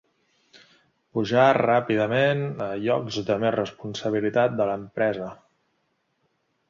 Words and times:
Pujar 1.17 1.43
ràpidament 1.57 2.41
a 2.67 2.69
llocs 2.85 3.19
de 3.29 3.37
més 3.45 3.55
responsabilitat 3.59 4.57
de 4.63 4.71
l'empresa. 4.71 5.29